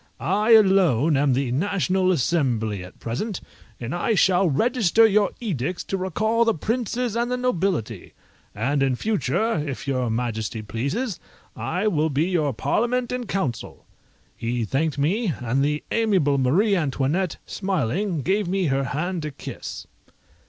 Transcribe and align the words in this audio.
I 0.19 0.53
alone 0.53 1.15
am 1.15 1.33
the 1.33 1.51
National 1.51 2.11
Assembly 2.11 2.83
at 2.83 2.97
present, 2.99 3.39
and 3.79 3.93
I 3.93 4.15
shall 4.15 4.49
register 4.49 5.05
your 5.05 5.29
edicts 5.39 5.83
to 5.83 5.95
recall 5.95 6.43
the 6.43 6.55
princes 6.55 7.15
and 7.15 7.29
the 7.29 7.37
nobility; 7.37 8.13
and 8.55 8.81
in 8.81 8.95
future, 8.95 9.59
if 9.63 9.87
your 9.87 10.09
majesty 10.09 10.63
pleases, 10.63 11.19
I 11.55 11.87
will 11.87 12.09
be 12.09 12.23
your 12.25 12.51
Parliament 12.51 13.11
and 13.11 13.27
Council." 13.27 13.85
He 14.35 14.65
thanked 14.65 14.97
me, 14.97 15.33
and 15.39 15.63
the 15.63 15.83
amiable 15.91 16.39
Marie 16.39 16.75
Antoinette, 16.75 17.37
smiling, 17.45 18.23
gave 18.23 18.47
me 18.47 18.65
her 18.73 18.85
hand 18.85 19.21
to 19.21 19.29
kiss. 19.29 19.85